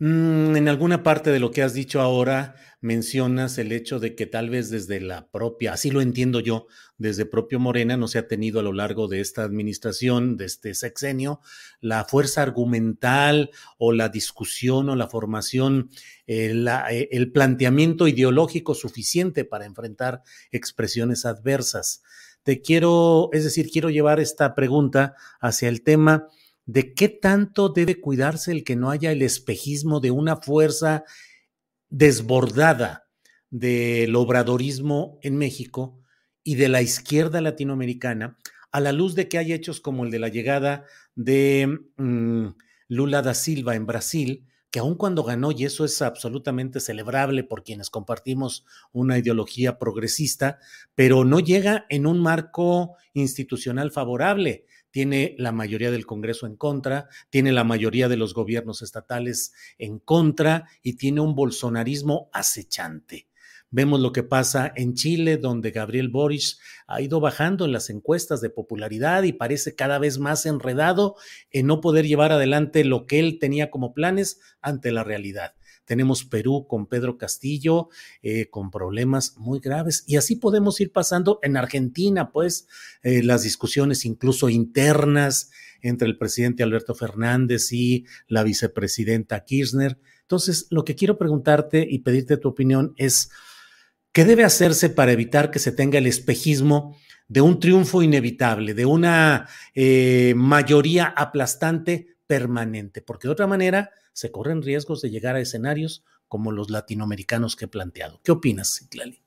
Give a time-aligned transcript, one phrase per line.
[0.00, 4.26] mm, en alguna parte de lo que has dicho ahora mencionas el hecho de que
[4.26, 8.26] tal vez desde la propia, así lo entiendo yo, desde propio Morena no se ha
[8.26, 11.40] tenido a lo largo de esta administración, de este sexenio,
[11.80, 15.90] la fuerza argumental o la discusión o la formación,
[16.26, 16.54] eh,
[16.90, 22.02] eh, el planteamiento ideológico suficiente para enfrentar expresiones adversas.
[22.42, 26.28] Te quiero, es decir, quiero llevar esta pregunta hacia el tema
[26.72, 31.02] de qué tanto debe cuidarse el que no haya el espejismo de una fuerza
[31.88, 33.08] desbordada
[33.50, 35.98] del obradorismo en México
[36.44, 38.38] y de la izquierda latinoamericana,
[38.70, 40.84] a la luz de que hay hechos como el de la llegada
[41.16, 42.46] de mm,
[42.86, 47.64] Lula da Silva en Brasil, que aun cuando ganó, y eso es absolutamente celebrable por
[47.64, 50.60] quienes compartimos una ideología progresista,
[50.94, 57.08] pero no llega en un marco institucional favorable tiene la mayoría del Congreso en contra,
[57.30, 63.28] tiene la mayoría de los gobiernos estatales en contra y tiene un bolsonarismo acechante.
[63.72, 66.56] Vemos lo que pasa en Chile, donde Gabriel Boric
[66.88, 71.14] ha ido bajando en las encuestas de popularidad y parece cada vez más enredado
[71.52, 75.54] en no poder llevar adelante lo que él tenía como planes ante la realidad.
[75.84, 77.88] Tenemos Perú con Pedro Castillo,
[78.22, 80.04] eh, con problemas muy graves.
[80.06, 82.68] Y así podemos ir pasando en Argentina, pues
[83.02, 85.50] eh, las discusiones incluso internas
[85.82, 89.98] entre el presidente Alberto Fernández y la vicepresidenta Kirchner.
[90.22, 93.30] Entonces, lo que quiero preguntarte y pedirte tu opinión es,
[94.12, 96.96] ¿qué debe hacerse para evitar que se tenga el espejismo
[97.28, 103.02] de un triunfo inevitable, de una eh, mayoría aplastante permanente?
[103.02, 107.64] Porque de otra manera, se corren riesgos de llegar a escenarios como los latinoamericanos que
[107.64, 108.20] he planteado.
[108.22, 109.20] ¿Qué opinas, Citlali?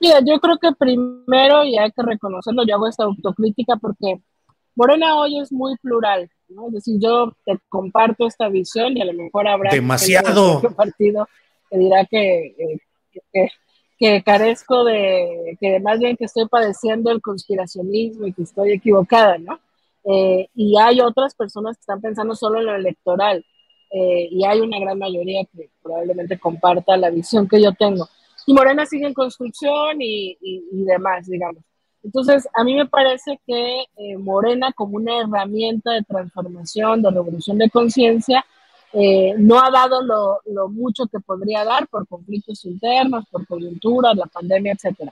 [0.00, 4.20] Mira, yo creo que primero, y hay que reconocerlo, yo hago esta autocrítica porque
[4.74, 6.68] Morena hoy es muy plural, ¿no?
[6.68, 11.28] Es decir, yo te comparto esta visión y a lo mejor habrá demasiado partido
[11.70, 12.78] que dirá que,
[13.32, 13.50] eh,
[13.98, 19.38] que, carezco de, que más bien que estoy padeciendo el conspiracionismo y que estoy equivocada,
[19.38, 19.60] ¿no?
[20.04, 23.44] Eh, y hay otras personas que están pensando solo en lo electoral.
[23.94, 28.08] Eh, y hay una gran mayoría que probablemente comparta la visión que yo tengo.
[28.46, 30.36] Y Morena sigue en construcción y,
[30.70, 31.62] demás, digamos.
[32.02, 37.58] Entonces, a mí me parece que eh, Morena como una herramienta de transformación, de revolución
[37.58, 38.44] de conciencia,
[38.94, 44.16] eh, no ha dado lo, lo, mucho que podría dar por conflictos internos, por coyunturas,
[44.16, 45.10] la pandemia, etc.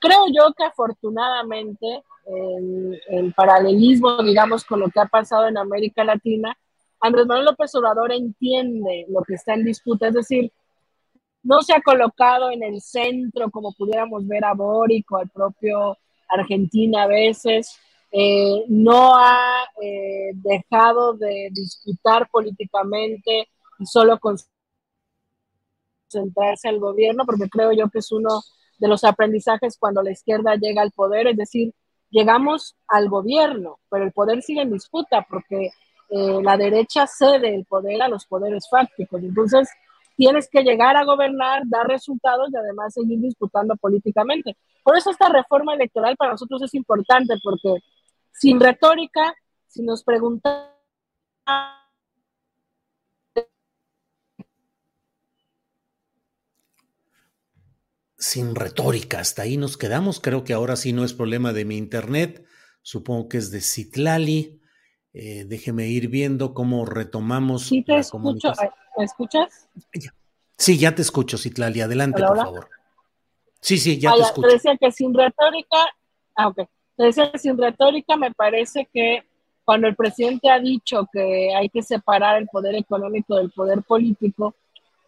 [0.00, 6.04] Creo yo que afortunadamente, en, en paralelismo, digamos, con lo que ha pasado en América
[6.04, 6.56] Latina,
[7.00, 10.52] Andrés Manuel López Obrador entiende lo que está en disputa, es decir,
[11.42, 15.96] no se ha colocado en el centro como pudiéramos ver a Boric o al propio
[16.28, 17.78] Argentina a veces,
[18.10, 23.48] eh, no ha eh, dejado de disputar políticamente
[23.78, 24.18] y solo
[26.08, 28.42] concentrarse al gobierno, porque creo yo que es uno
[28.78, 31.74] de los aprendizajes cuando la izquierda llega al poder, es decir,
[32.10, 35.70] llegamos al gobierno, pero el poder sigue en disputa porque
[36.10, 39.22] la derecha cede el poder a los poderes fácticos.
[39.22, 39.68] Entonces,
[40.16, 44.56] tienes que llegar a gobernar, dar resultados y además seguir disputando políticamente.
[44.82, 47.76] Por eso esta reforma electoral para nosotros es importante, porque
[48.32, 49.34] sin retórica,
[49.66, 50.78] si nos preguntamos
[58.18, 59.20] sin retórica.
[59.20, 60.20] Hasta ahí nos quedamos.
[60.20, 62.44] Creo que ahora sí no es problema de mi internet.
[62.82, 64.57] Supongo que es de Citlali.
[65.20, 67.62] Eh, déjeme ir viendo cómo retomamos.
[67.64, 68.52] Sí, te escucho.
[68.96, 69.68] ¿Me escuchas?
[70.56, 71.80] Sí, ya te escucho, Citlali.
[71.80, 72.68] Adelante, por favor.
[73.60, 74.46] Sí, sí, ya te escucho.
[74.46, 75.76] Te decía que sin retórica,
[76.36, 76.58] ah, ok.
[76.96, 79.24] Te decía que sin retórica me parece que
[79.64, 84.54] cuando el presidente ha dicho que hay que separar el poder económico del poder político,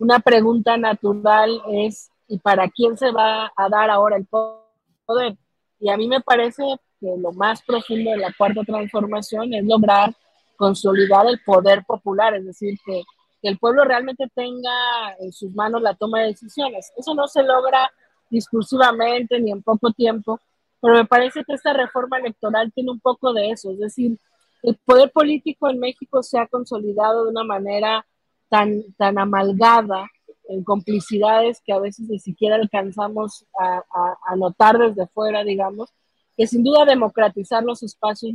[0.01, 5.37] una pregunta natural es, ¿y para quién se va a dar ahora el poder?
[5.79, 6.65] Y a mí me parece
[7.01, 10.15] que lo más profundo de la cuarta transformación es lograr
[10.57, 13.03] consolidar el poder popular, es decir, que,
[13.43, 16.93] el pueblo realmente tenga en sus manos la toma de decisiones.
[16.95, 17.91] Eso no se logra
[18.29, 20.39] discursivamente ni en poco tiempo,
[20.79, 24.19] pero me parece que esta reforma electoral tiene un poco de eso, es decir,
[24.63, 28.05] el poder político en México se ha consolidado de una manera
[28.51, 30.07] tan, tan amalgada
[30.51, 33.83] en complicidades que a veces ni siquiera alcanzamos a,
[34.27, 35.95] a, notar desde fuera, digamos,
[36.37, 38.35] que sin duda democratizar los espacios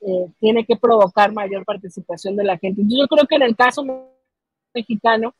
[0.00, 2.82] eh, tiene que provocar mayor participación de la gente.
[2.84, 3.84] Yo creo que en el caso
[4.74, 5.34] mexicano,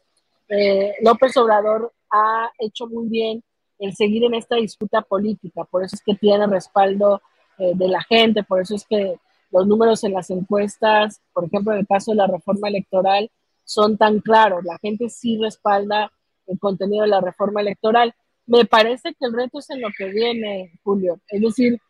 [0.48, 3.42] eh, López Obrador ha hecho muy bien
[3.78, 7.20] el seguir en esta disputa política, por eso es que tiene respaldo
[7.58, 9.16] eh, de la gente, por eso es que
[9.50, 13.30] los números en las encuestas, por ejemplo, en el caso de la reforma electoral,
[13.64, 16.12] son tan claros, la gente sí respalda
[16.46, 18.14] el contenido de la reforma electoral.
[18.46, 21.80] Me parece que el reto es en lo que viene, Julio, es decir,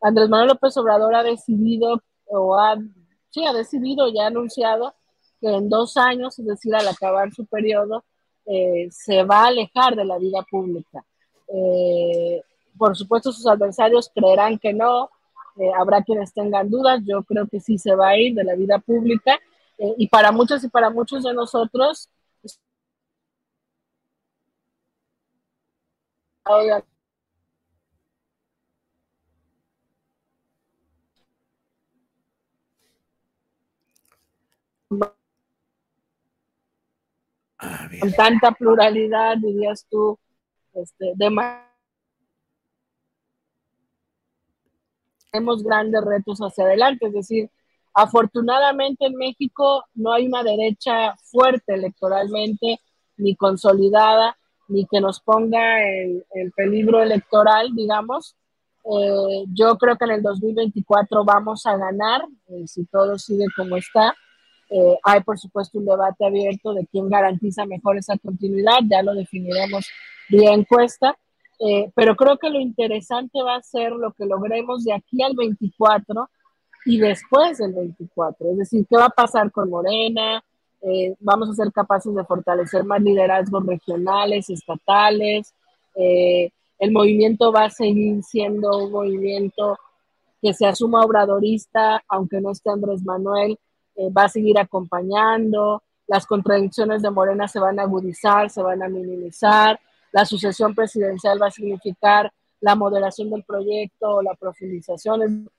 [0.00, 2.76] Andrés Manuel López Obrador ha decidido, o ha,
[3.30, 4.94] sí, ha decidido, ya ha anunciado
[5.40, 8.04] que en dos años, es decir, al acabar su periodo,
[8.46, 11.04] eh, se va a alejar de la vida pública.
[11.48, 12.42] Eh,
[12.76, 15.10] por supuesto, sus adversarios creerán que no,
[15.58, 18.54] eh, habrá quienes tengan dudas, yo creo que sí se va a ir de la
[18.54, 19.40] vida pública
[19.76, 22.08] eh, y para muchos y para muchos de nosotros
[38.00, 40.18] con tanta pluralidad, dirías tú,
[40.74, 41.30] este, de
[45.30, 47.50] tenemos grandes retos hacia adelante, es decir,
[47.92, 52.80] afortunadamente en México no hay una derecha fuerte electoralmente,
[53.18, 54.37] ni consolidada,
[54.68, 56.24] ni que nos ponga el,
[56.54, 58.36] peligro electoral, digamos.
[58.84, 63.76] Eh, yo creo que en el 2024 vamos a ganar, eh, si todo sigue como
[63.76, 64.14] está.
[64.70, 69.14] Eh, hay, por supuesto, un debate abierto de quién garantiza mejor esa continuidad, ya lo
[69.14, 69.86] definiremos
[70.28, 71.16] vía encuesta,
[71.58, 75.34] eh, pero creo que lo interesante va a ser lo que logremos de aquí al
[75.34, 76.28] 24
[76.84, 78.50] y después del 24.
[78.52, 80.44] Es decir, ¿qué va a pasar con Morena?
[80.82, 85.54] Eh, vamos a ser capaces de fortalecer más liderazgos regionales, estatales.
[85.94, 89.78] Eh, el movimiento va a seguir siendo un movimiento
[90.40, 93.58] que se asuma obradorista, aunque no esté Andrés Manuel,
[94.16, 95.82] va a seguir acompañando.
[96.06, 99.80] Las contradicciones de Morena se van a agudizar, se van a minimizar
[100.12, 105.22] la sucesión presidencial va a significar la moderación del proyecto, la profundización.
[105.22, 105.50] En,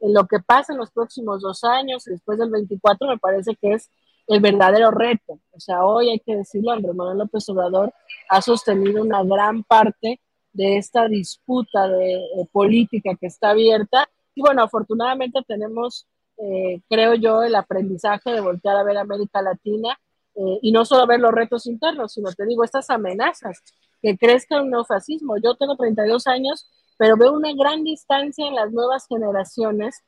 [0.00, 3.90] lo que pasa en los próximos dos años, después del 24, me parece que es
[4.28, 5.40] el verdadero reto.
[5.52, 7.92] O sea, hoy hay que decirlo, Andrés Manuel López Obrador
[8.28, 10.20] ha sostenido una gran parte
[10.52, 12.20] de esta disputa de,
[12.52, 14.08] política que está abierta.
[14.34, 19.98] Y bueno, afortunadamente tenemos, eh, creo yo, el aprendizaje de voltear a ver América Latina
[20.34, 23.62] eh, y no solo ver los retos internos, sino te digo, estas amenazas
[24.02, 25.36] que crezca un neofascismo.
[25.42, 30.04] Yo tengo 32 años, pero veo una gran distancia en las nuevas generaciones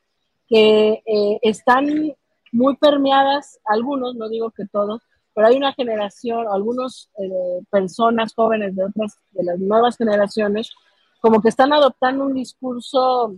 [0.47, 2.15] que eh, están
[2.53, 5.03] muy permeadas, algunos, no digo que todos,
[5.35, 10.71] pero hay una generación, algunas eh, personas jóvenes de otras, de las nuevas generaciones,
[11.21, 13.35] como que están adoptando un discurso,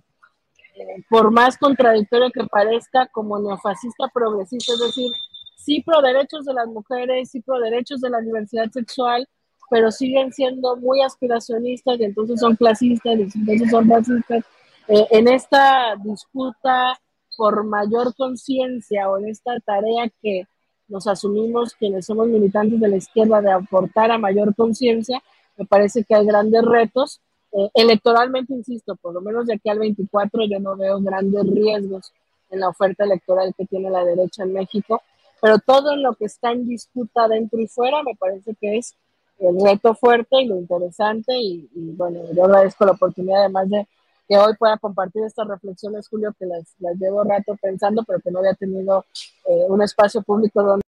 [0.75, 5.11] eh, por más contradictorio que parezca, como neofascista progresista, es decir,
[5.57, 9.29] sí pro derechos de las mujeres, sí pro derechos de la diversidad sexual,
[9.71, 14.45] pero siguen siendo muy aspiracionistas y entonces son clasistas y entonces son racistas.
[14.89, 16.99] Eh, en esta disputa
[17.43, 20.47] por mayor conciencia o en esta tarea que
[20.87, 25.21] nos asumimos quienes somos militantes de la izquierda de aportar a mayor conciencia,
[25.57, 27.21] me parece que hay grandes retos.
[27.51, 32.13] Eh, electoralmente, insisto, por lo menos de aquí al 24 yo no veo grandes riesgos
[32.49, 35.03] en la oferta electoral que tiene la derecha en México,
[35.41, 38.95] pero todo lo que está en disputa dentro y fuera me parece que es
[39.41, 41.33] el reto fuerte y lo interesante.
[41.37, 43.89] Y, bueno, yo agradezco la oportunidad además de
[44.33, 48.31] que hoy pueda compartir estas reflexiones, Julio, que las, las llevo rato pensando, pero que
[48.31, 49.05] no había tenido
[49.47, 50.83] eh, un espacio público donde...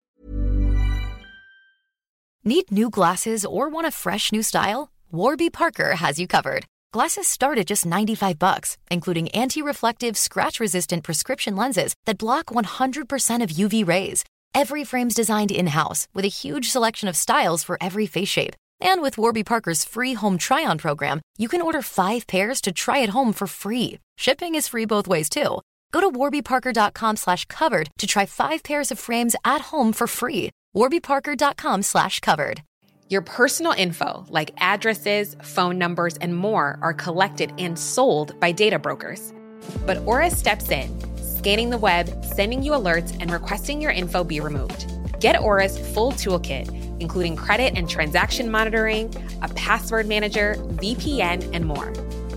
[2.43, 4.91] Need new glasses or want a fresh new style?
[5.12, 6.65] Warby Parker has you covered.
[6.93, 13.50] Glasses start at just 95 bucks, including anti-reflective, scratch-resistant prescription lenses that block 100% of
[13.50, 14.24] UV rays.
[14.53, 18.55] Every frame's designed in-house with a huge selection of styles for every face shape.
[18.81, 23.03] And with Warby Parker's free home try-on program, you can order 5 pairs to try
[23.03, 24.00] at home for free.
[24.17, 25.61] Shipping is free both ways too.
[25.91, 30.50] Go to warbyparker.com slash covered to try 5 pairs of frames at home for free.
[30.75, 32.63] warbyparker.com slash covered.
[33.09, 38.79] Your personal info, like addresses, phone numbers, and more, are collected and sold by data
[38.79, 39.33] brokers.
[39.85, 44.39] But Aura steps in, scanning the web, sending you alerts, and requesting your info be
[44.39, 44.85] removed.
[45.21, 46.67] Get Aura's full toolkit,
[46.99, 49.13] including credit and transaction monitoring,
[49.43, 51.93] a password manager, VPN, and more.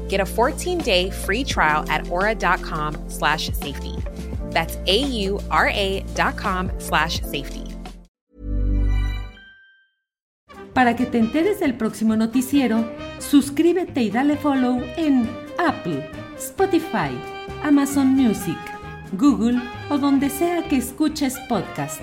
[0.09, 3.97] Get a 14-day free trial at aura.com slash safety.
[4.51, 7.65] That's A-U-R-A dot com slash safety.
[10.75, 12.85] Para que te enteres del próximo noticiero,
[13.19, 16.05] suscríbete y dale follow en Apple,
[16.37, 17.17] Spotify,
[17.63, 18.59] Amazon Music,
[19.13, 22.03] Google o donde sea que escuches podcast.